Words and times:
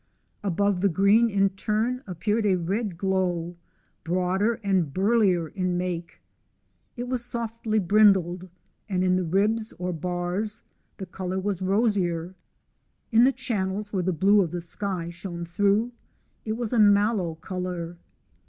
Above 0.43 0.81
the 0.81 0.89
green 0.89 1.29
in 1.29 1.49
turn 1.49 2.01
appeared 2.07 2.43
a 2.43 2.55
red 2.57 2.97
glow, 2.97 3.55
broader 4.03 4.59
r.nd 4.63 4.95
burlier 4.95 5.49
in 5.49 5.77
make; 5.77 6.23
it 6.97 7.07
was 7.07 7.23
softly 7.23 7.77
brindled, 7.77 8.49
and 8.89 9.03
in 9.03 9.15
the 9.15 9.23
ribs 9.23 9.73
or 9.77 9.93
bars 9.93 10.63
the 10.97 11.05
colour 11.05 11.39
was 11.39 11.61
rosier, 11.61 12.33
in 13.11 13.25
the 13.25 13.31
channels 13.31 13.93
where 13.93 14.01
the 14.01 14.11
blue 14.11 14.41
of 14.41 14.49
the 14.49 14.59
sky 14.59 15.11
shone 15.11 15.45
through 15.45 15.91
it 16.45 16.53
was 16.53 16.73
a 16.73 16.79
mallow 16.79 17.35
colour. 17.35 17.95